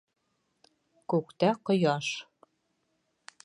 Күктә 1.13 1.51
ҡояш. 1.71 2.11